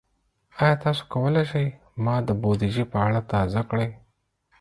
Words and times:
ایا 0.61 0.75
تاسو 0.83 1.01
کولی 1.13 1.43
شئ 1.51 1.67
ما 2.03 2.15
د 2.27 2.29
بودیجې 2.41 2.85
په 2.91 2.97
اړه 3.05 3.19
تازه 3.31 3.61
کړئ؟ 3.69 3.89